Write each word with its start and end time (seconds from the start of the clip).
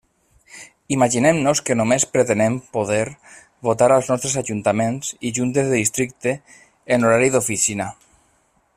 Imaginem-nos 0.95 1.61
que 1.67 1.75
només 1.81 2.05
pretenem 2.15 2.55
poder 2.79 3.03
votar 3.69 3.91
als 3.97 4.09
nostres 4.13 4.39
ajuntaments 4.43 5.13
i 5.31 5.35
juntes 5.41 5.71
de 5.75 5.79
districte 5.83 6.37
en 6.97 7.09
horari 7.11 7.33
d'oficina. 7.37 7.93